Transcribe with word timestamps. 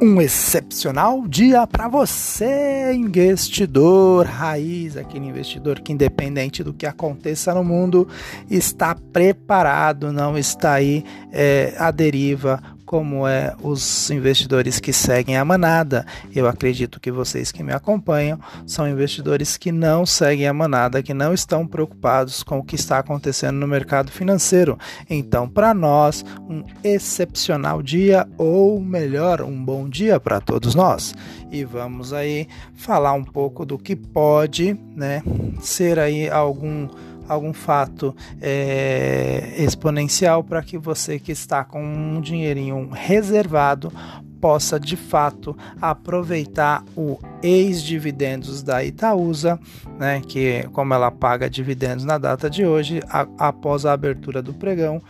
Um 0.00 0.20
excepcional 0.20 1.26
dia 1.26 1.66
para 1.66 1.88
você, 1.88 2.92
investidor 2.94 4.26
raiz, 4.26 4.96
aquele 4.96 5.26
investidor 5.26 5.80
que, 5.80 5.92
independente 5.92 6.62
do 6.62 6.72
que 6.72 6.86
aconteça 6.86 7.52
no 7.52 7.64
mundo, 7.64 8.06
está 8.48 8.94
preparado, 8.94 10.12
não 10.12 10.38
está 10.38 10.74
aí 10.74 11.04
é, 11.32 11.74
à 11.78 11.90
deriva 11.90 12.62
como 12.88 13.28
é 13.28 13.54
os 13.62 14.10
investidores 14.10 14.80
que 14.80 14.94
seguem 14.94 15.36
a 15.36 15.44
manada. 15.44 16.06
Eu 16.34 16.48
acredito 16.48 16.98
que 16.98 17.12
vocês 17.12 17.52
que 17.52 17.62
me 17.62 17.70
acompanham 17.70 18.40
são 18.66 18.88
investidores 18.88 19.58
que 19.58 19.70
não 19.70 20.06
seguem 20.06 20.48
a 20.48 20.54
manada, 20.54 21.02
que 21.02 21.12
não 21.12 21.34
estão 21.34 21.66
preocupados 21.66 22.42
com 22.42 22.60
o 22.60 22.64
que 22.64 22.76
está 22.76 22.98
acontecendo 22.98 23.56
no 23.56 23.68
mercado 23.68 24.10
financeiro. 24.10 24.78
Então, 25.10 25.46
para 25.46 25.74
nós, 25.74 26.24
um 26.48 26.64
excepcional 26.82 27.82
dia 27.82 28.26
ou 28.38 28.80
melhor, 28.80 29.42
um 29.42 29.62
bom 29.62 29.86
dia 29.86 30.18
para 30.18 30.40
todos 30.40 30.74
nós. 30.74 31.14
E 31.52 31.64
vamos 31.64 32.14
aí 32.14 32.48
falar 32.74 33.12
um 33.12 33.24
pouco 33.24 33.66
do 33.66 33.76
que 33.76 33.94
pode, 33.94 34.74
né, 34.96 35.22
ser 35.60 35.98
aí 35.98 36.26
algum 36.30 36.88
algum 37.28 37.52
fato 37.52 38.14
é, 38.40 39.54
exponencial 39.58 40.42
para 40.42 40.62
que 40.62 40.78
você 40.78 41.18
que 41.18 41.32
está 41.32 41.64
com 41.64 41.82
um 41.82 42.20
dinheirinho 42.20 42.88
reservado 42.92 43.92
possa 44.40 44.78
de 44.78 44.96
fato 44.96 45.56
aproveitar 45.80 46.84
o 46.96 47.18
ex-dividendos 47.42 48.62
da 48.62 48.84
Itaúsa, 48.84 49.58
né, 49.98 50.22
que 50.26 50.62
como 50.72 50.94
ela 50.94 51.10
paga 51.10 51.50
dividendos 51.50 52.04
na 52.04 52.18
data 52.18 52.48
de 52.48 52.64
hoje, 52.64 53.00
a, 53.08 53.26
após 53.38 53.84
a 53.84 53.92
abertura 53.92 54.40
do 54.40 54.54
pregão, 54.54 55.02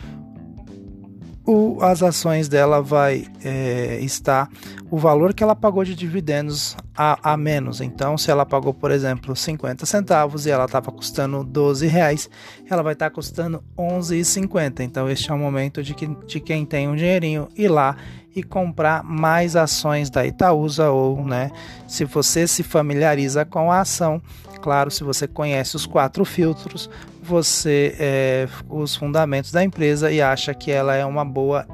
o, 1.48 1.78
as 1.80 2.02
ações 2.02 2.46
dela 2.46 2.82
vai 2.82 3.26
é, 3.42 3.98
estar 4.02 4.50
o 4.90 4.98
valor 4.98 5.32
que 5.32 5.42
ela 5.42 5.56
pagou 5.56 5.82
de 5.82 5.94
dividendos 5.94 6.76
a, 6.94 7.32
a, 7.32 7.38
menos. 7.38 7.80
Então, 7.80 8.18
se 8.18 8.30
ela 8.30 8.44
pagou, 8.44 8.74
por 8.74 8.90
exemplo, 8.90 9.34
50 9.34 9.86
centavos 9.86 10.44
e 10.44 10.50
ela 10.50 10.66
estava 10.66 10.92
custando 10.92 11.42
12 11.42 11.86
reais, 11.86 12.28
ela 12.68 12.82
vai 12.82 12.92
estar 12.92 13.08
tá 13.08 13.14
custando 13.14 13.64
11,50. 13.78 14.80
Então, 14.80 15.08
este 15.08 15.30
é 15.30 15.34
o 15.34 15.38
momento 15.38 15.82
de, 15.82 15.94
que, 15.94 16.06
de 16.26 16.38
quem 16.38 16.66
tem 16.66 16.86
um 16.86 16.94
dinheirinho 16.94 17.48
ir 17.56 17.68
lá 17.68 17.96
e 18.36 18.42
comprar 18.42 19.02
mais 19.02 19.56
ações 19.56 20.10
da 20.10 20.26
Itaúsa 20.26 20.90
ou, 20.90 21.24
né, 21.24 21.50
se 21.86 22.04
você 22.04 22.46
se 22.46 22.62
familiariza 22.62 23.46
com 23.46 23.72
a 23.72 23.80
ação, 23.80 24.20
claro, 24.60 24.90
se 24.90 25.02
você 25.02 25.26
conhece 25.26 25.76
os 25.76 25.86
quatro 25.86 26.26
filtros, 26.26 26.90
você 27.28 27.94
é, 27.98 28.48
os 28.68 28.96
fundamentos 28.96 29.52
da 29.52 29.62
empresa 29.62 30.10
e 30.10 30.20
acha 30.20 30.54
que 30.54 30.70
ela 30.70 30.94
é 30.94 31.04
uma 31.04 31.24
boa 31.24 31.66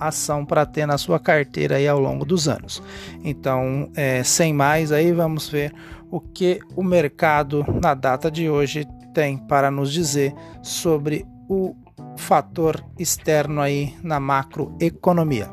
ação 0.00 0.44
para 0.44 0.66
ter 0.66 0.86
na 0.86 0.98
sua 0.98 1.20
carteira 1.20 1.76
aí 1.76 1.86
ao 1.86 2.00
longo 2.00 2.24
dos 2.24 2.48
anos. 2.48 2.82
Então, 3.22 3.90
é, 3.94 4.22
sem 4.22 4.52
mais, 4.52 4.90
aí 4.90 5.12
vamos 5.12 5.48
ver 5.48 5.72
o 6.10 6.20
que 6.20 6.58
o 6.74 6.82
mercado 6.82 7.64
na 7.82 7.94
data 7.94 8.30
de 8.30 8.48
hoje 8.48 8.86
tem 9.12 9.36
para 9.36 9.70
nos 9.70 9.92
dizer 9.92 10.34
sobre 10.62 11.26
o 11.48 11.76
fator 12.16 12.84
externo 12.98 13.60
aí 13.60 13.94
na 14.02 14.18
macroeconomia. 14.18 15.48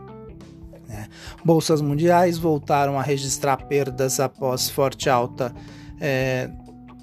É, 0.90 1.06
bolsas 1.44 1.82
mundiais 1.82 2.38
voltaram 2.38 3.00
a 3.00 3.02
registrar 3.02 3.58
perdas 3.58 4.20
após 4.20 4.70
forte 4.70 5.10
alta 5.10 5.54
é, 6.02 6.50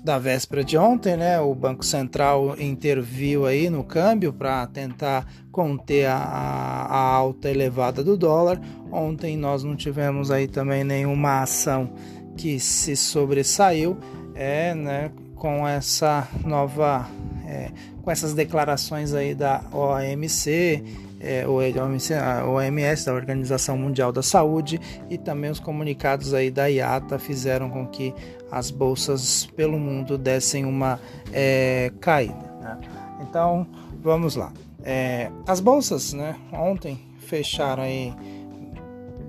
da 0.09 0.19
véspera 0.19 0.65
de 0.65 0.79
ontem, 0.79 1.19
né? 1.19 1.39
O 1.39 1.55
Banco 1.55 1.85
Central 1.85 2.59
interviu 2.59 3.45
aí 3.45 3.69
no 3.69 3.85
câmbio 3.85 4.33
para 4.33 4.67
tentar 4.67 5.31
conter 5.53 6.07
a, 6.07 6.17
a, 6.17 6.99
alta 6.99 7.51
elevada 7.51 8.03
do 8.03 8.17
dólar. 8.17 8.59
Ontem 8.91 9.37
nós 9.37 9.63
não 9.63 9.77
tivemos 9.77 10.31
aí 10.31 10.49
também 10.49 10.83
nenhuma 10.83 11.43
ação 11.43 11.93
que 12.39 12.59
se 12.59 12.97
sobressaiu, 12.97 13.99
é, 14.35 14.75
né? 14.75 15.11
Com 15.35 15.69
essa 15.69 16.27
nova, 16.43 17.07
é, 17.47 17.71
com 18.01 18.11
essas 18.11 18.33
declarações 18.33 19.13
aí 19.13 19.35
da 19.35 19.63
OMC 19.71 20.83
é, 21.21 21.47
OMS, 21.47 23.07
da 23.07 23.13
Organização 23.13 23.77
Mundial 23.77 24.13
da 24.13 24.23
Saúde, 24.23 24.81
e 25.09 25.19
também 25.19 25.51
os 25.51 25.61
comunicados 25.61 26.35
aí 26.35 26.51
da 26.51 26.67
IATA 26.67 27.19
fizeram 27.19 27.71
com 27.71 27.87
que 27.87 28.15
as 28.51 28.71
bolsas 28.71 29.47
pelo 29.57 29.79
mundo 29.79 30.17
dessem 30.17 30.65
uma 30.65 31.01
é, 31.33 31.93
caída. 32.01 32.53
Né? 32.61 32.79
Então, 33.21 33.67
vamos 34.03 34.37
lá. 34.37 34.53
É, 34.83 35.31
as 35.47 35.61
bolsas, 35.61 36.13
né, 36.13 36.37
ontem 36.53 36.99
fecharam 37.19 37.83
aí 37.83 38.15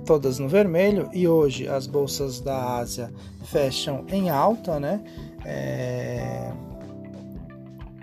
todas 0.06 0.40
no 0.40 0.48
vermelho 0.48 1.10
e 1.14 1.28
hoje 1.28 1.68
as 1.68 1.86
bolsas 1.86 2.40
da 2.40 2.78
Ásia 2.78 3.12
fecham 3.44 4.06
em 4.08 4.30
alta, 4.30 4.80
né? 4.80 5.02
É, 5.46 6.52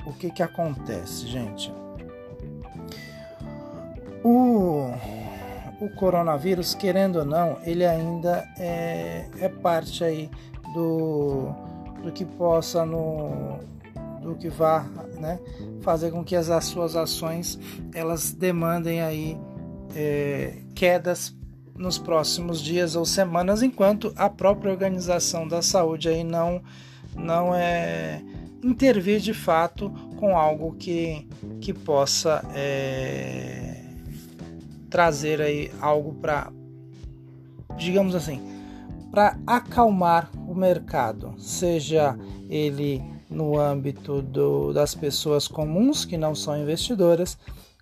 o 0.07 0.13
que 0.13 0.31
que 0.31 0.43
acontece, 0.43 1.27
gente? 1.27 1.73
O 5.81 5.89
coronavírus, 5.91 6.75
querendo 6.75 7.21
ou 7.21 7.25
não, 7.25 7.59
ele 7.65 7.85
ainda 7.85 8.49
é, 8.59 9.27
é 9.39 9.49
parte 9.49 10.03
aí 10.03 10.31
do, 10.75 11.51
do 12.03 12.13
que 12.13 12.25
possa 12.25 12.85
no 12.85 13.59
do 14.23 14.35
que 14.35 14.49
vá 14.49 14.85
né, 15.21 15.39
fazer 15.83 16.11
com 16.11 16.25
que 16.25 16.35
as, 16.35 16.51
as 16.51 16.65
suas 16.65 16.97
ações 16.97 17.59
elas 17.95 18.33
demandem 18.33 19.01
aí 19.01 19.39
é, 19.95 20.59
quedas 20.75 21.33
nos 21.77 21.97
próximos 21.97 22.61
dias 22.61 22.97
ou 22.97 23.05
semanas, 23.05 23.63
enquanto 23.63 24.13
a 24.17 24.29
própria 24.29 24.73
organização 24.73 25.47
da 25.47 25.63
saúde 25.63 26.09
aí 26.09 26.25
não 26.25 26.61
não 27.15 27.55
é 27.55 28.21
intervir 28.63 29.21
de 29.21 29.33
fato 29.33 29.91
com 30.17 30.37
algo 30.37 30.75
que, 30.75 31.27
que 31.61 31.73
possa 31.73 32.45
é, 32.55 33.66
trazer 34.97 35.43
aí 35.43 35.71
algo 35.79 36.15
para, 36.15 36.51
digamos 37.77 38.15
assim, 38.15 38.41
para 39.11 39.37
acalmar 39.47 40.31
o 40.49 40.55
mercado, 40.55 41.35
seja 41.37 42.19
ele 42.49 43.05
no 43.29 43.61
âmbito 43.61 44.23
do, 44.23 44.73
das 44.73 44.95
pessoas 44.95 45.47
comuns 45.47 46.07
que 46.07 46.17
não 46.17 46.35
são 46.35 46.57
investidoras, 46.59 47.37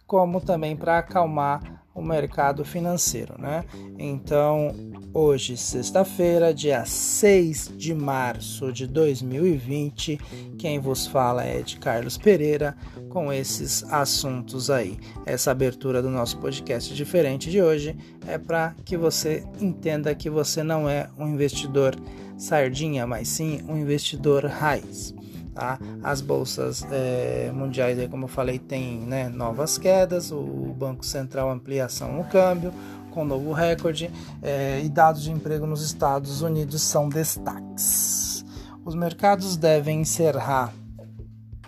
como 0.09 0.41
também 0.41 0.75
para 0.75 0.99
acalmar 0.99 1.84
o 1.95 2.03
mercado 2.03 2.65
financeiro, 2.65 3.35
né? 3.39 3.65
Então, 3.99 4.75
hoje, 5.13 5.57
sexta-feira, 5.57 6.53
dia 6.53 6.85
6 6.85 7.73
de 7.77 7.95
março 7.95 8.73
de 8.73 8.87
2020, 8.87 10.19
quem 10.59 10.81
vos 10.81 11.07
fala 11.07 11.45
é 11.45 11.63
de 11.63 11.79
Carlos 11.79 12.19
Pereira 12.19 12.77
com 13.09 13.33
esses 13.33 13.85
assuntos 13.85 14.71
aí. 14.71 14.99
Essa 15.25 15.53
abertura 15.53 16.03
do 16.03 16.11
nosso 16.11 16.39
podcast 16.39 16.93
diferente 16.93 17.49
de 17.49 17.63
hoje 17.63 17.97
é 18.27 18.37
para 18.37 18.75
que 18.85 18.97
você 18.97 19.45
entenda 19.61 20.15
que 20.15 20.29
você 20.29 20.65
não 20.65 20.89
é 20.89 21.09
um 21.17 21.29
investidor 21.29 21.95
sardinha, 22.37 23.07
mas 23.07 23.29
sim 23.29 23.61
um 23.69 23.77
investidor 23.77 24.45
raiz. 24.47 25.15
Tá? 25.55 25.79
As 26.03 26.21
bolsas 26.21 26.85
é, 26.91 27.51
mundiais, 27.55 27.97
aí, 27.97 28.09
como 28.09 28.25
eu 28.25 28.29
falei, 28.29 28.59
tem 28.59 28.99
né, 28.99 29.29
novas 29.29 29.79
quedas, 29.79 30.33
o 30.33 30.75
Banco 30.77 31.07
Central 31.07 31.49
ampliação 31.49 32.13
no 32.13 32.25
câmbio, 32.25 32.73
com 33.13 33.25
novo 33.25 33.53
recorde, 33.53 34.11
é, 34.43 34.81
e 34.83 34.89
dados 34.89 35.23
de 35.23 35.31
emprego 35.31 35.65
nos 35.65 35.81
Estados 35.83 36.43
Unidos 36.43 36.83
são 36.83 37.09
destaques. 37.09 38.45
Os 38.85 38.97
mercados 38.97 39.57
devem 39.57 40.01
encerrar 40.01 40.75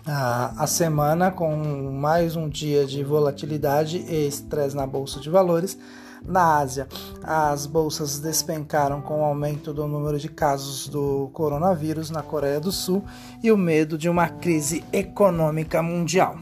a, 0.05 0.63
a 0.63 0.67
semana 0.67 1.31
com 1.31 1.55
mais 1.91 2.35
um 2.35 2.49
dia 2.49 2.85
de 2.85 3.03
volatilidade 3.05 3.99
e 3.99 4.27
estresse 4.27 4.75
na 4.75 4.85
bolsa 4.85 5.21
de 5.21 5.29
valores 5.29 5.77
na 6.25 6.57
Ásia, 6.57 6.87
as 7.23 7.65
bolsas 7.65 8.19
despencaram 8.19 9.01
com 9.01 9.21
o 9.21 9.23
aumento 9.23 9.73
do 9.73 9.87
número 9.87 10.19
de 10.19 10.29
casos 10.29 10.87
do 10.87 11.29
coronavírus 11.33 12.09
na 12.09 12.21
Coreia 12.21 12.59
do 12.59 12.71
Sul 12.71 13.03
e 13.43 13.51
o 13.51 13.57
medo 13.57 13.97
de 13.97 14.09
uma 14.09 14.29
crise 14.29 14.83
econômica 14.91 15.81
mundial. 15.81 16.37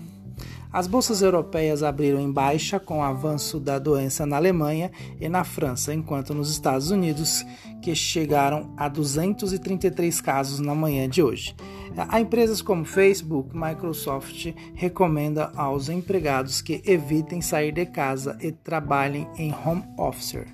As 0.75 0.88
bolsas 0.88 1.22
europeias 1.22 1.83
abriram 1.83 2.19
em 2.19 2.30
baixa 2.30 2.81
com 2.81 3.00
o 3.00 3.01
avanço 3.01 3.62
da 3.62 3.80
doença 3.80 4.25
na 4.25 4.36
Alemanha 4.36 4.92
e 5.22 5.30
na 5.30 5.45
França, 5.45 5.94
enquanto 5.94 6.33
nos 6.33 6.51
Estados 6.51 6.92
Unidos, 6.92 7.45
que 7.81 7.95
chegaram 7.95 8.74
a 8.75 8.89
233 8.89 10.19
casos 10.19 10.60
na 10.60 10.75
manhã 10.75 11.07
de 11.07 11.24
hoje. 11.24 11.56
A 11.97 12.19
empresas 12.19 12.62
como 12.62 12.86
Facebook, 12.86 13.56
Microsoft 13.56 14.53
recomenda 14.74 15.51
aos 15.56 15.89
empregados 15.89 16.62
que 16.62 16.81
evitem 16.86 17.42
sair 17.42 17.71
de 17.71 17.86
casa 17.86 18.38
e 18.42 18.51
trabalhem 18.51 19.27
em 19.38 19.53
home 19.53 19.83
office. 19.97 20.45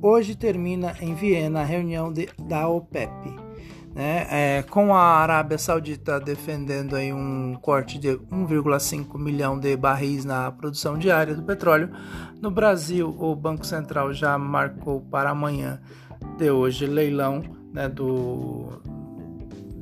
Hoje 0.00 0.34
termina 0.34 0.96
em 1.00 1.14
Viena 1.14 1.60
a 1.60 1.64
reunião 1.64 2.12
de, 2.12 2.28
da 2.38 2.68
OPEP 2.68 3.48
né? 3.98 4.26
É, 4.30 4.62
com 4.62 4.94
a 4.94 5.02
Arábia 5.02 5.58
Saudita 5.58 6.20
defendendo 6.20 6.94
aí 6.94 7.12
um 7.12 7.56
corte 7.60 7.98
de 7.98 8.10
1,5 8.10 9.18
milhão 9.18 9.58
de 9.58 9.76
barris 9.76 10.24
na 10.24 10.52
produção 10.52 10.96
diária 10.96 11.34
do 11.34 11.42
petróleo. 11.42 11.90
No 12.40 12.48
Brasil, 12.48 13.12
o 13.18 13.34
Banco 13.34 13.66
Central 13.66 14.12
já 14.12 14.38
marcou 14.38 15.00
para 15.00 15.30
amanhã 15.30 15.80
de 16.36 16.48
hoje 16.48 16.86
leilão 16.86 17.42
né, 17.72 17.88
do, 17.88 18.80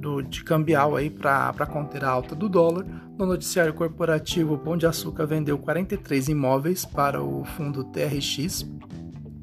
do, 0.06 0.22
de 0.22 0.44
cambial 0.44 0.94
aí 0.94 1.10
para 1.10 1.66
conter 1.66 2.04
a 2.04 2.10
alta 2.10 2.36
do 2.36 2.48
dólar. 2.48 2.86
No 3.18 3.26
noticiário 3.26 3.74
corporativo, 3.74 4.54
o 4.54 4.58
Pão 4.58 4.76
de 4.76 4.86
Açúcar 4.86 5.26
vendeu 5.26 5.58
43 5.58 6.28
imóveis 6.28 6.84
para 6.84 7.20
o 7.20 7.44
fundo 7.44 7.82
TRX, 7.82 8.64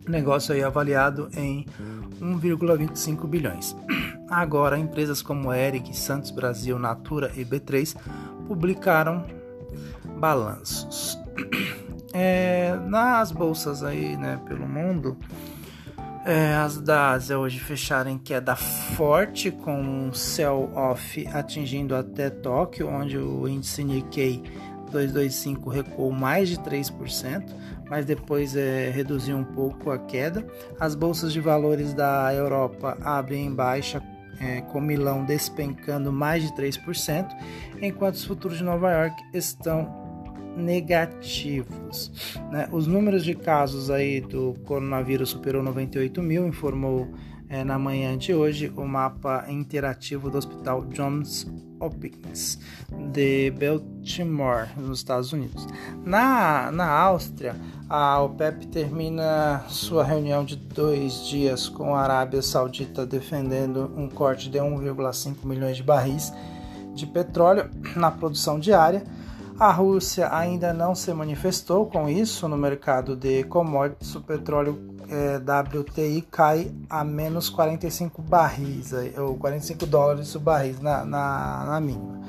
negócio 0.07 0.53
aí 0.53 0.63
avaliado 0.63 1.27
em 1.35 1.65
1,25 2.21 3.27
bilhões. 3.27 3.75
Agora, 4.29 4.79
empresas 4.79 5.21
como 5.21 5.53
Eric, 5.53 5.93
Santos 5.95 6.31
Brasil, 6.31 6.79
Natura 6.79 7.29
e 7.35 7.43
B3 7.43 7.97
publicaram 8.47 9.25
balanços. 10.17 11.19
É, 12.13 12.73
nas 12.87 13.33
bolsas 13.33 13.83
aí, 13.83 14.15
né, 14.15 14.39
pelo 14.47 14.65
mundo, 14.65 15.17
é, 16.25 16.55
as 16.55 16.79
da 16.79 17.11
Ásia 17.11 17.37
hoje 17.37 17.59
fecharam 17.59 18.11
em 18.11 18.17
queda 18.17 18.55
forte, 18.55 19.51
com 19.51 19.75
um 19.79 20.13
sell-off 20.13 21.27
atingindo 21.27 21.95
até 21.95 22.29
Tóquio, 22.29 22.87
onde 22.87 23.17
o 23.17 23.47
índice 23.47 23.83
Nikkei 23.83 24.41
225 24.91 25.69
recuou 25.69 26.11
mais 26.11 26.49
de 26.49 26.57
3%, 26.57 27.43
mas 27.89 28.05
depois 28.05 28.55
é, 28.55 28.89
reduziu 28.89 29.35
um 29.35 29.43
pouco 29.43 29.91
a 29.91 29.97
queda. 29.97 30.45
As 30.79 30.95
bolsas 30.95 31.33
de 31.33 31.39
valores 31.39 31.93
da 31.93 32.33
Europa 32.33 32.97
abrem 33.01 33.47
em 33.47 33.53
baixa 33.53 34.01
é, 34.39 34.61
com 34.61 34.79
Milão 34.79 35.25
despencando 35.25 36.11
mais 36.11 36.43
de 36.43 36.53
3%, 36.55 37.27
enquanto 37.81 38.15
os 38.15 38.25
futuros 38.25 38.57
de 38.57 38.63
Nova 38.63 38.91
York 38.91 39.15
estão 39.33 40.02
negativos. 40.55 42.11
Né? 42.51 42.67
Os 42.71 42.87
números 42.87 43.23
de 43.23 43.33
casos 43.33 43.89
aí 43.89 44.21
do 44.21 44.55
coronavírus 44.65 45.29
superou 45.29 45.63
98 45.63 46.21
mil, 46.21 46.47
informou 46.47 47.07
é, 47.49 47.63
na 47.63 47.77
manhã 47.77 48.17
de 48.17 48.33
hoje 48.33 48.71
o 48.75 48.85
mapa 48.85 49.45
interativo 49.47 50.29
do 50.29 50.37
Hospital 50.37 50.85
Johns 50.85 51.47
Hopkins 51.79 52.57
de 53.11 53.51
Baltimore, 53.51 54.69
nos 54.77 54.99
Estados 54.99 55.33
Unidos. 55.33 55.67
Na, 56.03 56.71
na 56.71 56.89
Áustria, 56.89 57.55
a 57.89 58.19
OPEP 58.21 58.67
termina 58.67 59.63
sua 59.67 60.03
reunião 60.03 60.43
de 60.43 60.55
dois 60.55 61.27
dias 61.27 61.69
com 61.69 61.93
a 61.93 62.01
Arábia 62.01 62.41
Saudita 62.41 63.05
defendendo 63.05 63.93
um 63.95 64.09
corte 64.09 64.49
de 64.49 64.57
1,5 64.57 65.45
milhões 65.45 65.77
de 65.77 65.83
barris 65.83 66.33
de 66.95 67.05
petróleo 67.05 67.69
na 67.95 68.09
produção 68.09 68.59
diária. 68.59 69.03
A 69.59 69.71
Rússia 69.71 70.33
ainda 70.35 70.73
não 70.73 70.95
se 70.95 71.13
manifestou 71.13 71.85
com 71.85 72.09
isso 72.09 72.47
no 72.47 72.57
mercado 72.57 73.15
de 73.15 73.43
commodities. 73.43 74.15
O 74.15 74.21
petróleo 74.21 74.79
é, 75.09 75.37
WTI 75.37 76.23
cai 76.29 76.71
a 76.89 77.03
menos 77.03 77.49
45 77.49 78.21
barris, 78.21 78.91
ou 79.17 79.35
45 79.35 79.85
dólares 79.85 80.33
o 80.33 80.39
barris 80.39 80.79
na, 80.79 81.05
na, 81.05 81.65
na 81.65 81.79
mínima. 81.79 82.23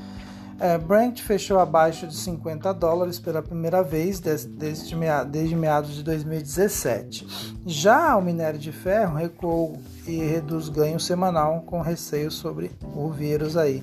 É, 0.60 0.78
Brent 0.78 1.20
fechou 1.20 1.58
abaixo 1.58 2.06
de 2.06 2.14
50 2.14 2.72
dólares 2.74 3.18
pela 3.18 3.42
primeira 3.42 3.82
vez 3.82 4.20
desde, 4.20 4.48
desde, 4.48 4.94
desde 5.28 5.56
meados 5.56 5.94
de 5.96 6.02
2017. 6.04 7.56
Já 7.66 8.16
o 8.16 8.22
minério 8.22 8.58
de 8.58 8.70
ferro 8.70 9.16
recuou 9.16 9.80
e 10.06 10.16
reduz 10.18 10.68
ganho 10.68 11.00
semanal 11.00 11.62
com 11.66 11.80
receio 11.80 12.30
sobre 12.30 12.70
o 12.94 13.10
vírus 13.10 13.56
aí. 13.56 13.82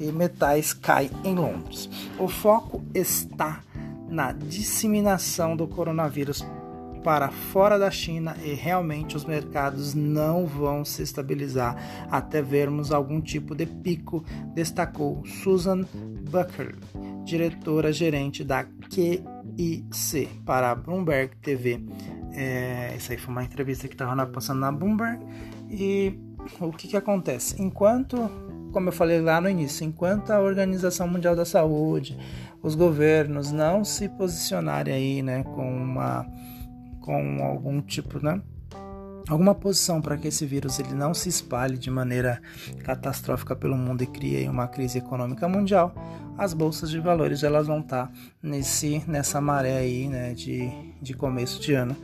E 0.00 0.10
metais 0.10 0.72
cai 0.72 1.10
em 1.22 1.34
Londres. 1.34 1.88
O 2.18 2.26
foco 2.26 2.82
está 2.92 3.60
na 4.08 4.32
disseminação 4.32 5.54
do 5.54 5.68
coronavírus 5.68 6.44
para 7.02 7.30
fora 7.30 7.78
da 7.78 7.90
China 7.90 8.36
e 8.42 8.52
realmente 8.52 9.16
os 9.16 9.24
mercados 9.24 9.94
não 9.94 10.46
vão 10.46 10.84
se 10.84 11.02
estabilizar 11.02 11.76
até 12.10 12.42
vermos 12.42 12.92
algum 12.92 13.20
tipo 13.20 13.54
de 13.54 13.66
pico, 13.66 14.24
destacou 14.54 15.24
Susan 15.24 15.86
Bucker, 16.30 16.76
diretora 17.24 17.92
gerente 17.92 18.44
da 18.44 18.64
QIC 18.64 20.28
para 20.44 20.70
a 20.70 20.74
Bloomberg 20.74 21.36
TV. 21.36 21.80
É, 22.32 22.92
essa 22.94 23.12
aí 23.12 23.18
foi 23.18 23.32
uma 23.32 23.44
entrevista 23.44 23.88
que 23.88 23.94
estava 23.94 24.26
passando 24.26 24.60
na 24.60 24.70
Bloomberg 24.70 25.24
e 25.70 26.18
o 26.60 26.72
que, 26.72 26.88
que 26.88 26.96
acontece? 26.96 27.60
Enquanto, 27.60 28.30
como 28.70 28.88
eu 28.88 28.92
falei 28.92 29.20
lá 29.20 29.40
no 29.40 29.48
início, 29.48 29.84
enquanto 29.84 30.30
a 30.30 30.40
Organização 30.40 31.08
Mundial 31.08 31.36
da 31.36 31.44
Saúde, 31.44 32.18
os 32.62 32.74
governos 32.74 33.50
não 33.52 33.84
se 33.84 34.08
posicionarem 34.08 34.94
aí, 34.94 35.22
né, 35.22 35.42
com 35.42 35.68
uma 35.70 36.26
com 37.00 37.42
algum 37.42 37.80
tipo, 37.80 38.22
né? 38.24 38.40
Alguma 39.28 39.54
posição 39.54 40.00
para 40.00 40.16
que 40.16 40.28
esse 40.28 40.44
vírus 40.44 40.78
ele 40.78 40.92
não 40.92 41.14
se 41.14 41.28
espalhe 41.28 41.78
de 41.78 41.90
maneira 41.90 42.40
catastrófica 42.84 43.54
pelo 43.54 43.76
mundo 43.76 44.02
e 44.02 44.06
crie 44.06 44.48
uma 44.48 44.66
crise 44.66 44.98
econômica 44.98 45.48
mundial, 45.48 45.94
as 46.36 46.52
bolsas 46.52 46.90
de 46.90 46.98
valores 46.98 47.42
elas 47.42 47.66
vão 47.66 47.80
estar 47.80 48.06
tá 48.06 48.12
nesse 48.42 49.02
nessa 49.06 49.40
maré 49.40 49.78
aí, 49.78 50.08
né, 50.08 50.34
de, 50.34 50.70
de 51.00 51.14
começo 51.14 51.60
de 51.60 51.74
ano, 51.74 51.96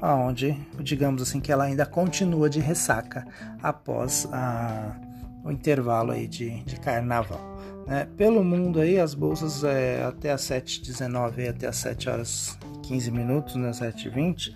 aonde, 0.00 0.56
digamos 0.80 1.22
assim, 1.22 1.40
que 1.40 1.52
ela 1.52 1.64
ainda 1.64 1.86
continua 1.86 2.50
de 2.50 2.58
ressaca 2.58 3.24
após 3.62 4.28
a, 4.32 4.96
o 5.44 5.50
intervalo 5.50 6.12
aí 6.12 6.26
de, 6.26 6.62
de 6.64 6.78
carnaval. 6.78 7.40
Né? 7.86 8.08
Pelo 8.16 8.44
mundo 8.44 8.80
aí, 8.80 8.98
as 8.98 9.14
bolsas 9.14 9.64
é, 9.64 10.04
até 10.04 10.30
as 10.30 10.42
7h19 10.42 11.50
até 11.50 11.66
as 11.66 11.76
7 11.76 12.08
horas 12.08 12.58
15 12.82 13.10
minutos, 13.10 13.54
né, 13.56 13.70
7h20, 13.70 14.54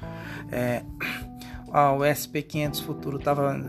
é, 0.52 0.82
o 1.68 1.98
SP500 2.00 2.82
futuro 2.82 3.18
estava 3.18 3.60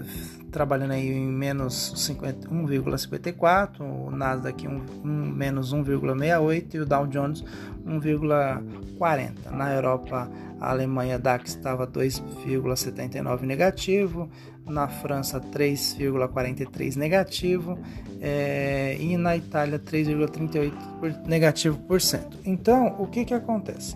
trabalhando 0.51 0.91
aí 0.91 1.11
em 1.11 1.27
menos 1.27 1.94
1,54, 1.95 3.81
o 3.81 4.11
Nasdaq 4.11 4.67
um, 4.67 4.81
um, 5.03 5.09
menos 5.09 5.73
1,68 5.73 6.73
e 6.73 6.79
o 6.79 6.85
Dow 6.85 7.07
Jones 7.07 7.44
1,40. 7.85 9.51
Na 9.51 9.73
Europa, 9.73 10.29
a 10.59 10.69
Alemanha 10.69 11.19
DAX 11.19 11.51
estava 11.51 11.85
2,79 11.88 13.41
negativo, 13.41 14.29
na 14.65 14.88
França 14.88 15.39
3,43 15.39 16.95
negativo 16.95 17.79
é, 18.19 18.97
e 18.99 19.15
na 19.17 19.38
Itália 19.38 19.79
3,38 19.79 21.25
negativo 21.25 21.77
por 21.79 22.01
cento. 22.01 22.38
Então, 22.45 22.95
o 22.99 23.07
que 23.07 23.23
que 23.23 23.33
acontece? 23.33 23.95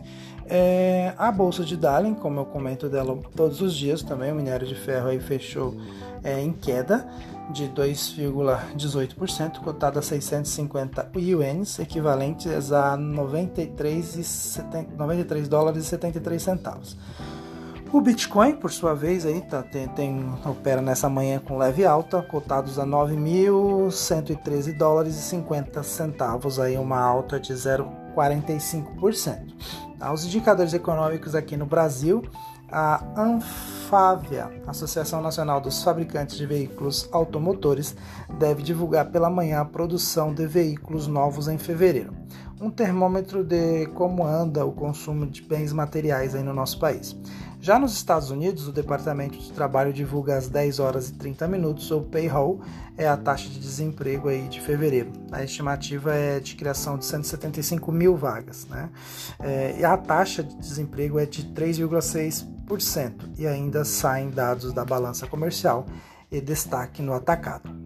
É, 0.53 1.13
a 1.18 1.31
bolsa 1.31 1.63
de 1.63 1.77
Darling, 1.77 2.13
como 2.13 2.41
eu 2.41 2.46
comento 2.46 2.89
dela 2.89 3.17
todos 3.34 3.62
os 3.62 3.74
dias 3.74 4.03
também, 4.03 4.34
o 4.34 4.36
minério 4.36 4.67
de 4.67 4.75
ferro 4.75 5.08
aí 5.08 5.17
fechou 5.17 5.74
é, 6.22 6.41
em 6.41 6.51
queda 6.51 7.08
de 7.53 7.70
2,18%, 7.70 9.60
cotado 9.60 9.98
a 9.98 10.01
650 10.01 11.10
ienes, 11.15 11.79
equivalentes 11.79 12.74
a 12.74 12.98
93, 12.98 14.60
93 14.98 15.48
dólares 15.48 15.86
e 15.86 15.88
73 15.88 16.41
centavos. 16.41 16.98
O 17.93 18.01
Bitcoin, 18.01 18.58
por 18.58 18.72
sua 18.72 18.93
vez, 18.93 19.25
aí 19.25 19.39
tá, 19.39 19.63
tem, 19.63 19.88
tem, 19.88 20.34
opera 20.46 20.81
nessa 20.81 21.08
manhã 21.08 21.39
com 21.39 21.58
leve 21.58 21.86
alta, 21.86 22.22
cotados 22.22 22.77
a 22.77 22.86
9.113 22.86 24.77
dólares 24.77 25.15
e 25.15 25.22
50 25.22 25.81
centavos, 25.84 26.60
aí 26.60 26.77
uma 26.77 27.00
alta 27.00 27.39
de 27.39 27.53
0,45%. 27.53 29.90
Tá? 30.01 30.12
Os 30.12 30.25
indicadores 30.25 30.74
econômicos 30.74 31.36
aqui 31.36 31.55
no 31.55 31.67
Brasil, 31.67 32.24
a 32.72 33.03
Anfávia, 33.15 34.50
Associação 34.65 35.22
Nacional 35.22 35.62
dos 35.62 35.84
Fabricantes 35.84 36.38
de 36.38 36.46
Veículos 36.48 37.08
Automotores, 37.12 37.96
deve 38.39 38.63
divulgar 38.63 39.12
pela 39.12 39.29
manhã 39.29 39.62
a 39.62 39.65
produção 39.65 40.34
de 40.34 40.48
veículos 40.48 41.05
novos 41.05 41.48
em 41.48 41.60
fevereiro. 41.60 42.12
Um 42.60 42.72
termômetro 42.72 43.43
de 43.43 43.86
como 43.93 44.25
anda 44.25 44.65
o 44.65 44.72
consumo 44.72 45.27
de 45.27 45.43
bens 45.43 45.72
materiais 45.72 46.34
aí 46.34 46.43
no 46.43 46.53
nosso 46.53 46.79
país. 46.79 47.15
Já 47.62 47.77
nos 47.77 47.94
Estados 47.94 48.32
Unidos, 48.32 48.68
o 48.68 48.72
Departamento 48.72 49.38
de 49.38 49.51
Trabalho 49.51 49.94
divulga 49.94 50.36
às 50.36 50.50
10 50.50 50.80
horas 50.80 51.10
e 51.10 51.13
30 51.13 51.48
minutos 51.48 51.91
o 51.91 52.01
payroll, 52.01 52.60
é 52.98 53.08
a 53.08 53.15
taxa 53.15 53.48
de 53.48 53.60
desemprego 53.60 54.30
aí 54.30 54.48
de 54.48 54.60
fevereiro. 54.60 55.12
A 55.32 55.44
estimativa 55.44 56.12
é 56.12 56.39
de 56.39 56.56
criação 56.56 56.98
de 56.98 57.06
175 57.06 57.91
mil 57.91 58.18
vagas, 58.18 58.65
né? 58.65 58.89
É, 59.39 59.75
e 59.77 59.86
a 59.86 59.96
taxa 59.96 60.41
de 60.41 60.56
desemprego 60.58 61.20
é 61.20 61.27
de 61.27 61.44
3,6% 61.53 63.30
e 63.38 63.46
ainda 63.46 63.86
saem 63.86 64.32
dados 64.32 64.74
da 64.74 64.84
balança 64.84 65.27
comercial 65.27 65.86
e 66.32 66.41
destaque 66.41 67.03
no 67.03 67.13
atacado. 67.13 67.81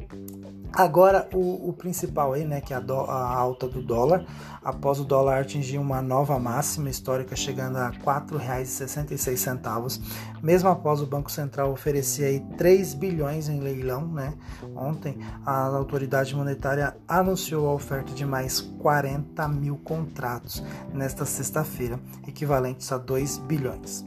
Agora, 0.76 1.28
o, 1.34 1.70
o, 1.70 1.74
principal 1.74 2.34
aí, 2.34 2.44
né, 2.44 2.60
que 2.60 2.74
é 2.74 2.76
a, 2.76 2.82
do, 2.82 2.94
a, 2.94 3.34
alta 3.34 3.66
do 3.66 3.82
dólar, 3.82 4.26
após 4.62 5.00
o 5.00 5.06
dólar 5.06 5.40
atingir 5.40 5.78
uma 5.78 6.02
nova 6.02 6.38
máxima 6.38 6.90
histórica, 6.90 7.34
chegando 7.34 7.78
a 7.78 7.92
R$ 7.92 8.00
4,66, 8.00 10.02
mesmo 10.44 10.68
após 10.68 11.02
o 11.02 11.08
Banco 11.08 11.32
Central 11.32 11.72
oferecer 11.72 12.26
aí 12.26 12.42
3 12.58 12.94
bilhões 12.94 13.48
em 13.48 13.62
leilão, 13.62 14.06
né, 14.06 14.34
ontem 14.76 15.18
a 15.46 15.68
autoridade 15.68 16.36
monetária 16.36 16.98
anunciou 17.08 17.70
a 17.70 17.74
oferta 17.74 18.12
de 18.12 18.26
mais 18.26 18.60
40 18.60 19.48
mil 19.48 19.78
contratos 19.78 20.62
nesta 20.94 21.24
sexta-feira, 21.24 21.98
equivalentes 22.28 22.92
a 22.92 22.98
2 22.98 23.38
bilhões. 23.38 24.06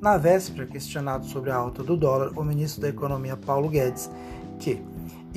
Na 0.00 0.16
véspera, 0.16 0.66
questionado 0.66 1.26
sobre 1.26 1.50
a 1.50 1.56
alta 1.56 1.82
do 1.82 1.96
dólar, 1.96 2.30
o 2.36 2.44
ministro 2.44 2.80
da 2.80 2.88
Economia 2.88 3.36
Paulo 3.36 3.68
Guedes, 3.68 4.08
que 4.58 4.82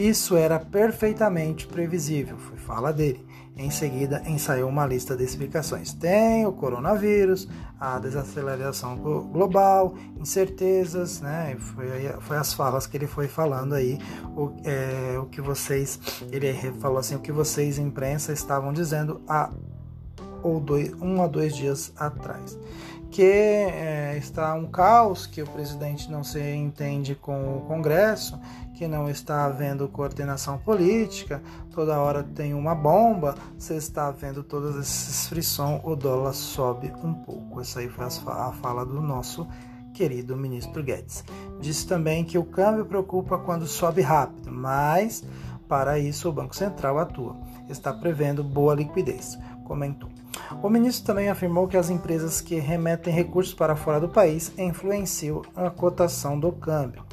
isso 0.07 0.35
era 0.35 0.59
perfeitamente 0.59 1.67
previsível, 1.67 2.37
foi 2.37 2.57
fala 2.57 2.93
dele. 2.93 3.27
Em 3.57 3.69
seguida, 3.69 4.23
ensaiou 4.25 4.69
uma 4.69 4.85
lista 4.85 5.17
de 5.17 5.23
explicações. 5.25 5.91
Tem 5.91 6.45
o 6.45 6.53
coronavírus, 6.53 7.45
a 7.77 7.99
desaceleração 7.99 8.95
global, 8.97 9.95
incertezas, 10.17 11.19
né? 11.19 11.57
Foi, 11.59 11.87
foi 12.21 12.37
as 12.37 12.53
falas 12.53 12.87
que 12.87 12.95
ele 12.95 13.07
foi 13.07 13.27
falando 13.27 13.73
aí, 13.73 13.99
o, 14.37 14.53
é, 14.63 15.19
o 15.19 15.25
que 15.25 15.41
vocês, 15.41 15.99
ele 16.31 16.53
falou 16.79 16.99
assim, 16.99 17.15
o 17.15 17.19
que 17.19 17.33
vocês, 17.33 17.77
imprensa, 17.77 18.31
estavam 18.31 18.71
dizendo 18.71 19.19
há 19.27 19.49
ou 20.41 20.61
dois, 20.61 20.93
um 21.01 21.21
a 21.21 21.27
dois 21.27 21.53
dias 21.53 21.91
atrás 21.97 22.57
que 23.11 23.23
é, 23.23 24.15
está 24.17 24.53
um 24.53 24.67
caos, 24.67 25.25
que 25.25 25.41
o 25.41 25.47
presidente 25.47 26.11
não 26.11 26.23
se 26.23 26.39
entende 26.39 27.15
com 27.15 27.57
o 27.57 27.61
Congresso, 27.61 28.39
que 28.73 28.87
não 28.87 29.09
está 29.09 29.45
havendo 29.45 29.87
coordenação 29.89 30.57
política, 30.57 31.41
toda 31.71 31.99
hora 31.99 32.23
tem 32.23 32.53
uma 32.53 32.73
bomba, 32.73 33.35
você 33.57 33.75
está 33.75 34.09
vendo 34.11 34.43
todos 34.43 34.75
esses 34.77 35.27
frição, 35.27 35.81
o 35.83 35.95
dólar 35.95 36.33
sobe 36.33 36.93
um 37.03 37.13
pouco. 37.13 37.59
Essa 37.59 37.79
aí 37.79 37.89
foi 37.89 38.05
a 38.05 38.51
fala 38.53 38.85
do 38.85 39.01
nosso 39.01 39.45
querido 39.93 40.37
ministro 40.37 40.81
Guedes. 40.81 41.25
Disse 41.59 41.85
também 41.85 42.23
que 42.23 42.37
o 42.37 42.45
câmbio 42.45 42.85
preocupa 42.85 43.37
quando 43.37 43.67
sobe 43.67 44.01
rápido, 44.01 44.49
mas 44.51 45.23
para 45.67 45.99
isso 45.99 46.29
o 46.29 46.33
Banco 46.33 46.55
Central 46.55 46.99
atua. 46.99 47.35
Está 47.67 47.91
prevendo 47.91 48.43
boa 48.43 48.73
liquidez, 48.73 49.37
comentou. 49.65 50.09
O 50.61 50.69
ministro 50.69 51.05
também 51.05 51.29
afirmou 51.29 51.67
que 51.67 51.77
as 51.77 51.89
empresas 51.89 52.41
que 52.41 52.55
remetem 52.55 53.13
recursos 53.13 53.53
para 53.53 53.75
fora 53.75 53.99
do 53.99 54.09
país 54.09 54.51
influenciam 54.57 55.41
a 55.55 55.69
cotação 55.69 56.39
do 56.39 56.51
câmbio. 56.51 57.03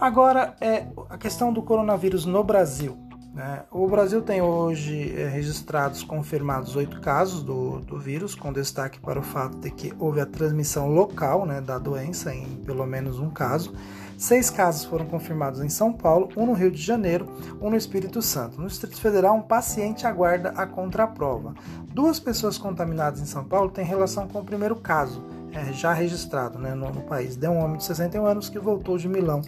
Agora, 0.00 0.54
é 0.60 0.86
a 1.08 1.16
questão 1.16 1.52
do 1.52 1.62
coronavírus 1.62 2.26
no 2.26 2.44
Brasil. 2.44 2.98
Né? 3.36 3.64
O 3.70 3.86
Brasil 3.86 4.22
tem 4.22 4.40
hoje 4.40 5.14
é, 5.14 5.28
registrados 5.28 6.02
confirmados 6.02 6.74
oito 6.74 7.00
casos 7.02 7.42
do, 7.42 7.80
do 7.80 7.98
vírus, 7.98 8.34
com 8.34 8.50
destaque 8.50 8.98
para 8.98 9.20
o 9.20 9.22
fato 9.22 9.58
de 9.58 9.70
que 9.70 9.92
houve 9.98 10.20
a 10.20 10.26
transmissão 10.26 10.88
local 10.88 11.44
né, 11.44 11.60
da 11.60 11.78
doença 11.78 12.34
em 12.34 12.46
pelo 12.64 12.86
menos 12.86 13.18
um 13.18 13.28
caso. 13.28 13.74
Seis 14.16 14.48
casos 14.48 14.84
foram 14.84 15.04
confirmados 15.04 15.60
em 15.60 15.68
São 15.68 15.92
Paulo, 15.92 16.30
um 16.36 16.46
no 16.46 16.54
Rio 16.54 16.70
de 16.70 16.80
Janeiro, 16.80 17.28
um 17.60 17.68
no 17.68 17.76
Espírito 17.76 18.22
Santo. 18.22 18.60
No 18.60 18.66
Distrito 18.66 18.98
Federal, 18.98 19.36
um 19.36 19.42
paciente 19.42 20.06
aguarda 20.06 20.50
a 20.50 20.66
contraprova. 20.66 21.54
Duas 21.92 22.18
pessoas 22.18 22.56
contaminadas 22.56 23.20
em 23.20 23.26
São 23.26 23.44
Paulo 23.44 23.70
têm 23.70 23.84
relação 23.84 24.26
com 24.26 24.40
o 24.40 24.44
primeiro 24.44 24.76
caso, 24.76 25.22
é, 25.52 25.72
já 25.72 25.92
registrado 25.92 26.58
né, 26.58 26.74
no, 26.74 26.90
no 26.90 27.02
país. 27.02 27.36
De 27.36 27.46
um 27.46 27.58
homem 27.58 27.76
de 27.76 27.84
61 27.84 28.24
anos 28.24 28.48
que 28.48 28.58
voltou 28.58 28.96
de 28.96 29.06
Milão, 29.06 29.42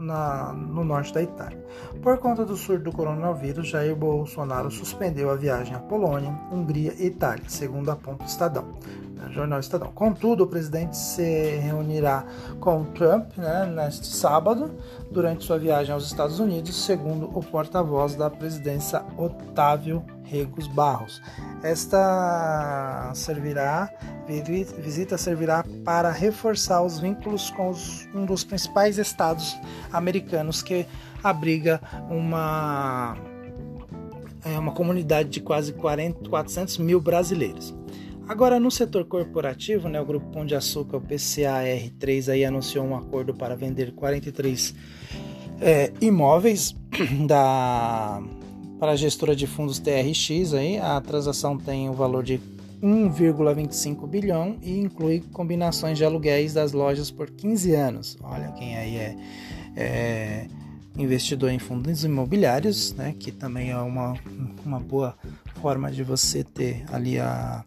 na, 0.00 0.52
no 0.52 0.82
norte 0.82 1.12
da 1.12 1.22
Itália. 1.22 1.62
Por 2.02 2.18
conta 2.18 2.44
do 2.44 2.56
surto 2.56 2.84
do 2.84 2.92
coronavírus, 2.92 3.68
Jair 3.68 3.94
Bolsonaro 3.94 4.70
suspendeu 4.70 5.30
a 5.30 5.36
viagem 5.36 5.74
à 5.74 5.78
Polônia, 5.78 6.34
Hungria 6.50 6.94
e 6.98 7.06
Itália, 7.06 7.44
segundo 7.48 7.90
aponta 7.90 8.24
o 8.24 8.26
Estadão. 8.26 8.78
Jornal 9.30 9.60
Estadão. 9.60 9.92
Contudo, 9.92 10.44
o 10.44 10.46
presidente 10.46 10.96
se 10.96 11.56
reunirá 11.58 12.24
com 12.58 12.84
Trump 12.84 13.36
né, 13.36 13.66
neste 13.66 14.06
sábado, 14.06 14.70
durante 15.10 15.44
sua 15.44 15.58
viagem 15.58 15.92
aos 15.92 16.06
Estados 16.06 16.40
Unidos, 16.40 16.84
segundo 16.84 17.30
o 17.34 17.42
porta-voz 17.42 18.14
da 18.14 18.30
presidência, 18.30 19.02
Otávio 19.16 20.04
Regos 20.24 20.68
Barros. 20.68 21.20
Esta 21.62 23.10
servirá, 23.14 23.90
visita 24.78 25.18
servirá 25.18 25.64
para 25.84 26.10
reforçar 26.10 26.82
os 26.82 26.98
vínculos 27.00 27.50
com 27.50 27.68
os, 27.70 28.08
um 28.14 28.24
dos 28.24 28.44
principais 28.44 28.96
estados 28.96 29.58
americanos 29.92 30.62
que 30.62 30.86
abriga 31.22 31.80
uma, 32.08 33.16
é, 34.44 34.58
uma 34.58 34.72
comunidade 34.72 35.28
de 35.28 35.40
quase 35.40 35.72
40, 35.72 36.28
400 36.28 36.78
mil 36.78 37.00
brasileiros. 37.00 37.74
Agora, 38.30 38.60
no 38.60 38.70
setor 38.70 39.06
corporativo, 39.06 39.88
né, 39.88 40.00
o 40.00 40.06
Grupo 40.06 40.24
Pão 40.30 40.46
de 40.46 40.54
Açúcar, 40.54 40.98
o 40.98 41.00
PCAR3, 41.00 42.28
aí 42.28 42.44
anunciou 42.44 42.86
um 42.86 42.94
acordo 42.94 43.34
para 43.34 43.56
vender 43.56 43.90
43 43.90 44.72
é, 45.60 45.92
imóveis 46.00 46.72
da, 47.26 48.22
para 48.78 48.92
a 48.92 48.96
gestora 48.96 49.34
de 49.34 49.48
fundos 49.48 49.80
TRX. 49.80 50.54
Aí. 50.54 50.78
A 50.78 51.00
transação 51.00 51.58
tem 51.58 51.88
o 51.88 51.92
um 51.92 51.94
valor 51.96 52.22
de 52.22 52.40
1,25 52.80 54.06
bilhão 54.06 54.56
e 54.62 54.78
inclui 54.78 55.24
combinações 55.32 55.98
de 55.98 56.04
aluguéis 56.04 56.54
das 56.54 56.70
lojas 56.70 57.10
por 57.10 57.28
15 57.28 57.74
anos. 57.74 58.16
Olha 58.22 58.52
quem 58.52 58.76
aí 58.76 58.96
é, 58.96 59.16
é 59.74 60.46
investidor 60.96 61.50
em 61.50 61.58
fundos 61.58 62.04
imobiliários, 62.04 62.92
né, 62.92 63.12
que 63.18 63.32
também 63.32 63.72
é 63.72 63.78
uma, 63.78 64.14
uma 64.64 64.78
boa 64.78 65.16
forma 65.60 65.90
de 65.90 66.04
você 66.04 66.44
ter 66.44 66.84
ali 66.92 67.18
a 67.18 67.64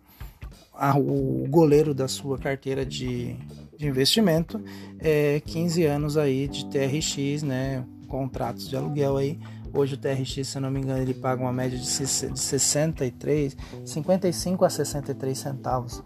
a, 0.73 0.97
o 0.97 1.45
goleiro 1.49 1.93
da 1.93 2.07
sua 2.07 2.37
carteira 2.37 2.85
de, 2.85 3.35
de 3.77 3.87
investimento 3.87 4.61
é 4.99 5.41
15 5.45 5.85
anos 5.85 6.17
aí 6.17 6.47
de 6.47 6.65
TRX, 6.65 7.43
né? 7.43 7.85
Contratos 8.07 8.69
de 8.69 8.75
aluguel 8.75 9.17
aí. 9.17 9.39
Hoje 9.73 9.95
o 9.95 9.97
TRX, 9.97 10.47
se 10.47 10.57
eu 10.57 10.61
não 10.61 10.69
me 10.69 10.79
engano, 10.79 11.01
ele 11.01 11.15
paga 11.15 11.41
uma 11.41 11.51
média 11.51 11.77
de 11.77 11.87
63, 11.87 13.57
55 13.83 14.65
a 14.65 14.69
63 14.69 15.35
centavos 15.35 16.03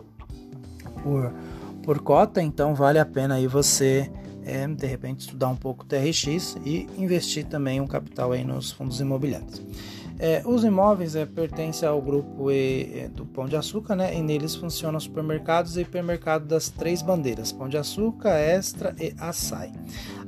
por, 1.03 1.33
por 1.83 1.99
cota, 1.99 2.41
então 2.41 2.73
vale 2.73 2.97
a 2.97 3.05
pena 3.05 3.35
aí 3.35 3.45
você 3.45 4.09
é, 4.45 4.65
de 4.65 4.87
repente 4.87 5.21
estudar 5.21 5.49
um 5.49 5.55
pouco 5.55 5.83
o 5.83 5.85
TRX 5.85 6.55
e 6.65 6.87
investir 6.97 7.45
também 7.45 7.81
um 7.81 7.87
capital 7.87 8.31
aí 8.31 8.45
nos 8.45 8.71
fundos 8.71 9.01
imobiliários. 9.01 9.61
É, 10.19 10.41
os 10.45 10.63
imóveis 10.63 11.15
é, 11.15 11.25
pertencem 11.25 11.87
ao 11.87 12.01
grupo 12.01 12.51
e, 12.51 13.07
do 13.13 13.25
Pão 13.25 13.45
de 13.45 13.55
Açúcar, 13.55 13.95
né? 13.95 14.15
E 14.15 14.21
neles 14.21 14.55
funcionam 14.55 14.99
supermercados 14.99 15.77
e 15.77 15.81
hipermercado 15.81 16.45
das 16.45 16.69
três 16.69 17.01
bandeiras: 17.01 17.51
Pão 17.51 17.69
de 17.69 17.77
Açúcar, 17.77 18.31
Extra 18.31 18.95
e 18.99 19.13
Açaí. 19.19 19.71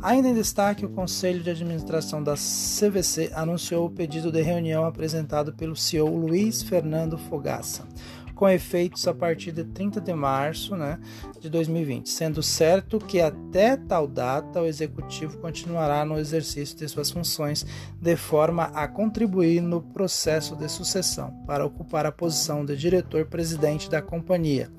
Ainda 0.02 0.30
em 0.30 0.34
destaque, 0.34 0.86
o 0.86 0.90
Conselho 0.90 1.42
de 1.42 1.50
Administração 1.50 2.24
da 2.24 2.36
CVC 2.36 3.32
anunciou 3.34 3.88
o 3.88 3.92
pedido 3.92 4.32
de 4.32 4.42
reunião 4.42 4.86
apresentado 4.86 5.54
pelo 5.54 5.76
CEO 5.76 6.16
Luiz 6.16 6.62
Fernando 6.62 7.18
Fogaça 7.18 7.84
com 8.40 8.48
efeitos 8.48 9.06
a 9.06 9.14
partir 9.14 9.52
de 9.52 9.66
30 9.66 10.00
de 10.00 10.14
março 10.14 10.74
né, 10.74 10.98
de 11.42 11.50
2020, 11.50 12.10
sendo 12.10 12.42
certo 12.42 12.98
que 12.98 13.20
até 13.20 13.76
tal 13.76 14.08
data 14.08 14.62
o 14.62 14.66
executivo 14.66 15.38
continuará 15.40 16.06
no 16.06 16.18
exercício 16.18 16.78
de 16.78 16.88
suas 16.88 17.12
funções 17.12 17.66
de 18.02 18.16
forma 18.16 18.72
a 18.74 18.88
contribuir 18.88 19.60
no 19.60 19.82
processo 19.82 20.56
de 20.56 20.70
sucessão 20.70 21.34
para 21.46 21.66
ocupar 21.66 22.06
a 22.06 22.14
posição 22.14 22.64
de 22.64 22.78
diretor-presidente 22.78 23.90
da 23.90 24.02
companhia. 24.02 24.72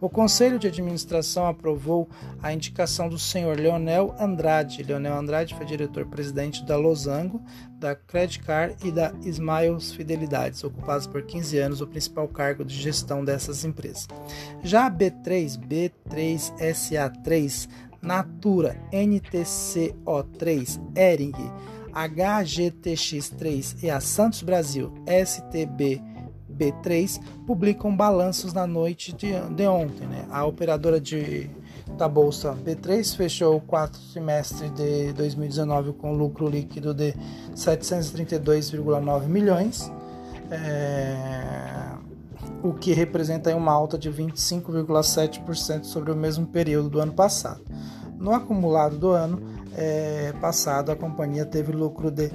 O 0.00 0.08
Conselho 0.08 0.58
de 0.58 0.66
Administração 0.66 1.46
aprovou 1.46 2.08
a 2.42 2.54
indicação 2.54 3.06
do 3.06 3.18
senhor 3.18 3.58
Leonel 3.60 4.14
Andrade. 4.18 4.82
Leonel 4.82 5.14
Andrade 5.14 5.54
foi 5.54 5.66
diretor-presidente 5.66 6.64
da 6.64 6.74
Losango, 6.74 7.44
da 7.78 7.94
Credit 7.94 8.40
Card 8.40 8.76
e 8.82 8.90
da 8.90 9.12
Smiles 9.20 9.92
Fidelidades, 9.92 10.64
ocupados 10.64 11.06
por 11.06 11.22
15 11.22 11.58
anos 11.58 11.80
o 11.82 11.86
principal 11.86 12.26
cargo 12.28 12.64
de 12.64 12.74
gestão 12.74 12.99
dessas 13.24 13.64
empresas. 13.64 14.06
Já 14.62 14.86
a 14.86 14.90
B3, 14.90 15.58
B3SA3, 15.58 17.68
Natura, 18.02 18.76
NTCO3, 18.92 20.80
Ering, 20.96 21.32
HGTX3 21.92 23.82
e 23.82 23.90
a 23.90 24.00
Santos 24.00 24.42
Brasil, 24.42 24.92
STB 25.06 26.10
B3 26.60 27.18
publicam 27.46 27.96
balanços 27.96 28.52
na 28.52 28.66
noite 28.66 29.14
de, 29.14 29.32
de 29.54 29.66
ontem. 29.66 30.06
Né? 30.06 30.26
A 30.30 30.44
operadora 30.44 31.00
de, 31.00 31.48
da 31.96 32.06
bolsa 32.06 32.54
B3 32.54 33.16
fechou 33.16 33.56
o 33.56 33.60
quarto 33.60 33.98
trimestre 34.12 34.68
de 34.70 35.14
2019 35.14 35.94
com 35.94 36.12
lucro 36.12 36.48
líquido 36.48 36.92
de 36.92 37.14
732,9 37.54 39.26
milhões, 39.26 39.90
é, 40.50 41.92
o 42.62 42.74
que 42.74 42.92
representa 42.92 43.54
uma 43.54 43.72
alta 43.72 43.98
de 43.98 44.10
25,7% 44.10 45.84
sobre 45.84 46.12
o 46.12 46.16
mesmo 46.16 46.46
período 46.46 46.90
do 46.90 47.00
ano 47.00 47.12
passado. 47.12 47.62
No 48.18 48.32
acumulado 48.32 48.98
do 48.98 49.10
ano 49.10 49.40
é, 49.76 50.32
passado, 50.40 50.92
a 50.92 50.96
companhia 50.96 51.46
teve 51.46 51.72
lucro 51.72 52.10
de 52.10 52.30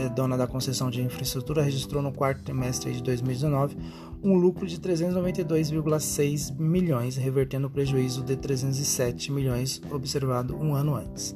dona 0.09 0.37
da 0.37 0.47
concessão 0.47 0.89
de 0.89 1.01
infraestrutura, 1.01 1.61
registrou 1.61 2.01
no 2.01 2.11
quarto 2.11 2.43
trimestre 2.43 2.93
de 2.93 3.01
2019 3.03 3.77
um 4.23 4.35
lucro 4.35 4.65
de 4.65 4.79
392,6 4.79 6.57
milhões, 6.57 7.15
revertendo 7.15 7.67
o 7.67 7.69
prejuízo 7.69 8.23
de 8.23 8.35
307 8.35 9.31
milhões 9.31 9.81
observado 9.91 10.55
um 10.55 10.73
ano 10.73 10.95
antes. 10.95 11.35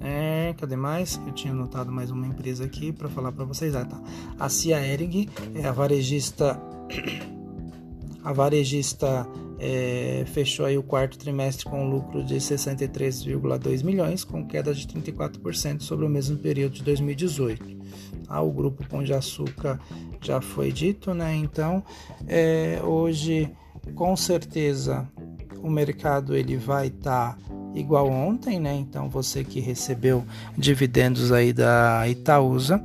É, 0.00 0.54
cadê 0.58 0.76
mais? 0.76 1.20
Eu 1.26 1.32
tinha 1.32 1.52
anotado 1.52 1.92
mais 1.92 2.10
uma 2.10 2.26
empresa 2.26 2.64
aqui 2.64 2.92
para 2.92 3.08
falar 3.08 3.32
para 3.32 3.44
vocês. 3.44 3.74
Ah, 3.74 3.84
tá. 3.84 4.00
A 4.38 4.48
Cia 4.48 4.84
Ering 4.84 5.28
é 5.54 5.66
a 5.66 5.72
varejista 5.72 6.60
a 8.22 8.32
varejista 8.32 9.26
é, 9.58 10.24
fechou 10.26 10.66
aí 10.66 10.76
o 10.76 10.82
quarto 10.82 11.16
trimestre 11.16 11.64
com 11.64 11.84
um 11.84 11.90
lucro 11.90 12.24
de 12.24 12.34
63,2 12.34 13.84
milhões, 13.84 14.24
com 14.24 14.44
queda 14.44 14.74
de 14.74 14.86
34% 14.88 15.82
sobre 15.82 16.04
o 16.04 16.08
mesmo 16.08 16.36
período 16.36 16.74
de 16.74 16.82
2018. 16.82 17.81
Ah, 18.32 18.40
o 18.40 18.50
grupo 18.50 18.82
Pão 18.88 19.04
de 19.04 19.12
Açúcar 19.12 19.78
já 20.22 20.40
foi 20.40 20.72
dito, 20.72 21.12
né? 21.12 21.34
Então, 21.34 21.84
é, 22.26 22.80
hoje, 22.82 23.50
com 23.94 24.16
certeza, 24.16 25.06
o 25.62 25.68
mercado 25.68 26.34
ele 26.34 26.56
vai 26.56 26.86
estar 26.86 27.36
tá 27.36 27.38
igual 27.74 28.08
ontem, 28.08 28.58
né? 28.58 28.74
Então 28.74 29.10
você 29.10 29.44
que 29.44 29.60
recebeu 29.60 30.24
dividendos 30.56 31.30
aí 31.30 31.52
da 31.52 32.08
Itaúsa, 32.08 32.82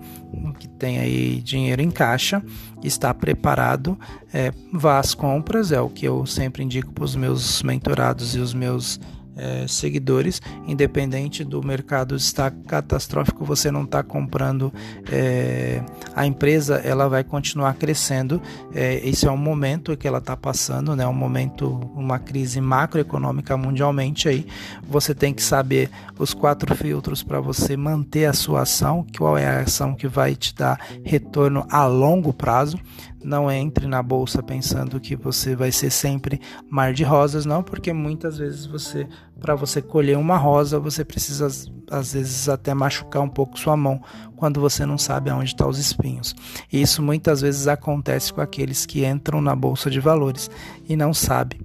que 0.59 0.67
tem 0.67 0.99
aí 0.99 1.41
dinheiro 1.41 1.81
em 1.81 1.91
caixa, 1.91 2.43
está 2.83 3.13
preparado, 3.13 3.97
é, 4.33 4.51
vá 4.73 4.99
às 4.99 5.13
compras, 5.13 5.71
é 5.71 5.79
o 5.79 5.89
que 5.89 6.05
eu 6.05 6.25
sempre 6.25 6.61
indico 6.61 6.91
para 6.91 7.05
os 7.05 7.15
meus 7.15 7.63
mentorados 7.63 8.35
e 8.35 8.39
os 8.39 8.53
meus 8.53 8.99
é, 9.37 9.65
seguidores, 9.67 10.41
independente 10.67 11.43
do 11.43 11.63
mercado 11.63 12.15
estar 12.15 12.51
catastrófico, 12.67 13.45
você 13.45 13.71
não 13.71 13.83
está 13.83 14.03
comprando 14.03 14.73
é, 15.11 15.81
a 16.15 16.25
empresa, 16.25 16.75
ela 16.77 17.07
vai 17.07 17.23
continuar 17.23 17.75
crescendo. 17.75 18.41
É, 18.73 19.07
esse 19.07 19.27
é 19.27 19.31
um 19.31 19.37
momento 19.37 19.95
que 19.95 20.07
ela 20.07 20.17
está 20.17 20.35
passando, 20.35 20.95
né? 20.95 21.07
Um 21.07 21.13
momento, 21.13 21.67
uma 21.95 22.19
crise 22.19 22.59
macroeconômica 22.59 23.55
mundialmente 23.55 24.27
aí. 24.27 24.47
Você 24.87 25.13
tem 25.13 25.33
que 25.33 25.41
saber 25.41 25.89
os 26.17 26.33
quatro 26.33 26.75
filtros 26.75 27.23
para 27.23 27.39
você 27.39 27.77
manter 27.77 28.25
a 28.25 28.33
sua 28.33 28.61
ação, 28.61 29.05
qual 29.17 29.37
é 29.37 29.45
a 29.45 29.61
ação 29.61 29.93
que 29.93 30.07
vai 30.07 30.35
te 30.35 30.53
dar 30.55 30.79
retorno 31.03 31.65
a 31.69 31.85
longo 31.85 32.33
prazo. 32.33 32.79
Não 33.23 33.51
entre 33.51 33.87
na 33.87 34.01
bolsa 34.03 34.43
pensando 34.43 34.99
que 34.99 35.15
você 35.15 35.55
vai 35.55 35.71
ser 35.71 35.89
sempre 35.89 36.39
mar 36.69 36.93
de 36.93 37.03
rosas, 37.03 37.45
não, 37.45 37.63
porque 37.63 37.91
muitas 37.91 38.37
vezes 38.37 38.65
você, 38.65 39.07
para 39.39 39.55
você 39.55 39.81
colher 39.81 40.17
uma 40.17 40.37
rosa, 40.37 40.79
você 40.79 41.03
precisa 41.03 41.47
às 41.89 42.13
vezes 42.13 42.47
até 42.47 42.73
machucar 42.73 43.21
um 43.21 43.29
pouco 43.29 43.57
sua 43.57 43.75
mão 43.75 44.01
quando 44.35 44.61
você 44.61 44.85
não 44.85 44.97
sabe 44.97 45.29
aonde 45.29 45.49
estão 45.49 45.67
tá 45.67 45.71
os 45.71 45.79
espinhos. 45.79 46.35
E 46.71 46.81
isso 46.81 47.01
muitas 47.01 47.41
vezes 47.41 47.67
acontece 47.67 48.31
com 48.31 48.41
aqueles 48.41 48.85
que 48.85 49.05
entram 49.05 49.41
na 49.41 49.55
bolsa 49.55 49.89
de 49.89 49.99
valores 49.99 50.49
e 50.87 50.95
não 50.95 51.13
sabem 51.13 51.61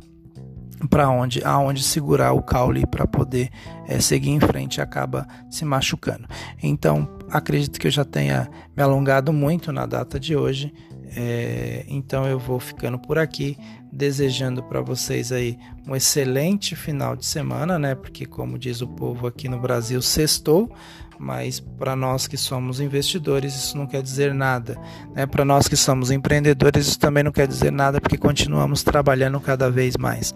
para 0.89 1.09
onde, 1.09 1.43
aonde 1.45 1.83
segurar 1.83 2.33
o 2.33 2.43
caule 2.43 2.87
para 2.87 3.07
poder 3.07 3.51
é, 3.87 4.01
seguir 4.01 4.31
em 4.31 4.41
frente 4.41 4.81
acaba 4.81 5.27
se 5.51 5.65
machucando. 5.65 6.27
Então, 6.63 7.09
acredito 7.31 7.79
que 7.79 7.87
eu 7.87 7.91
já 7.91 8.05
tenha 8.05 8.49
me 8.77 8.83
alongado 8.83 9.33
muito 9.33 9.73
na 9.73 9.87
data 9.87 10.19
de 10.19 10.37
hoje. 10.37 10.73
É, 11.15 11.85
então 11.89 12.27
eu 12.27 12.39
vou 12.39 12.59
ficando 12.59 12.99
por 12.99 13.19
aqui, 13.19 13.59
desejando 13.93 14.63
para 14.63 14.81
vocês 14.81 15.31
aí 15.31 15.59
um 15.87 15.95
excelente 15.95 16.75
final 16.75 17.15
de 17.15 17.27
semana, 17.27 17.79
né? 17.79 17.95
Porque 17.95 18.25
como 18.25 18.59
diz 18.59 18.81
o 18.81 18.89
povo 18.89 19.27
aqui 19.27 19.49
no 19.49 19.61
Brasil, 19.61 20.01
sextou, 20.01 20.73
mas 21.19 21.61
para 21.61 21.95
nós 21.95 22.27
que 22.27 22.37
somos 22.37 22.81
investidores 22.81 23.55
isso 23.55 23.77
não 23.77 23.87
quer 23.87 24.03
dizer 24.03 24.33
nada, 24.33 24.79
né? 25.15 25.27
Para 25.27 25.45
nós 25.45 25.69
que 25.69 25.77
somos 25.77 26.11
empreendedores 26.11 26.87
isso 26.87 26.99
também 26.99 27.23
não 27.23 27.33
quer 27.33 27.47
dizer 27.47 27.71
nada, 27.71 28.01
porque 28.01 28.17
continuamos 28.17 28.83
trabalhando 28.83 29.39
cada 29.39 29.71
vez 29.71 29.97
mais. 29.97 30.35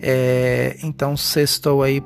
É, 0.00 0.76
então 0.82 1.16
sextou 1.16 1.82
aí 1.82 2.00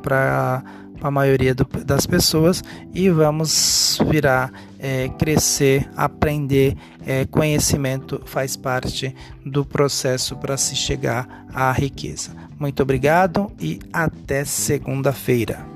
para 1.03 1.09
a 1.09 1.11
maioria 1.11 1.53
do, 1.53 1.65
das 1.85 2.07
pessoas 2.07 2.63
e 2.95 3.11
vamos 3.11 3.99
virar, 4.09 4.53
é, 4.79 5.09
crescer, 5.19 5.91
aprender. 5.97 6.77
É, 7.05 7.25
conhecimento 7.25 8.23
faz 8.25 8.57
parte 8.57 9.13
do 9.45 9.65
processo 9.65 10.37
para 10.37 10.57
se 10.57 10.77
chegar 10.77 11.45
à 11.53 11.73
riqueza. 11.73 12.31
Muito 12.57 12.81
obrigado 12.81 13.51
e 13.59 13.81
até 13.93 14.45
segunda-feira. 14.45 15.72